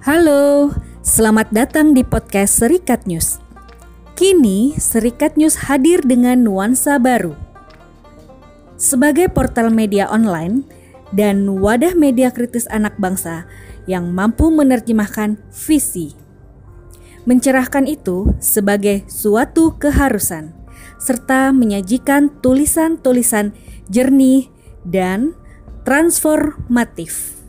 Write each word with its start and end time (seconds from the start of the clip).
Halo, 0.00 0.72
selamat 1.04 1.52
datang 1.52 1.92
di 1.92 2.00
podcast 2.00 2.56
Serikat 2.56 3.04
News. 3.04 3.36
Kini, 4.16 4.72
Serikat 4.80 5.36
News 5.36 5.68
hadir 5.68 6.00
dengan 6.00 6.40
nuansa 6.40 6.96
baru. 6.96 7.36
Sebagai 8.80 9.28
portal 9.28 9.68
media 9.68 10.08
online 10.08 10.64
dan 11.12 11.44
wadah 11.60 11.92
media 11.92 12.32
kritis 12.32 12.64
anak 12.72 12.96
bangsa 12.96 13.44
yang 13.84 14.08
mampu 14.08 14.48
menerjemahkan 14.48 15.36
visi. 15.52 16.16
Mencerahkan 17.28 17.84
itu 17.84 18.32
sebagai 18.40 19.04
suatu 19.04 19.76
keharusan, 19.76 20.56
serta 20.96 21.52
menyajikan 21.52 22.32
tulisan-tulisan 22.40 23.52
jernih 23.92 24.48
dan 24.80 25.36
transformatif. 25.84 27.39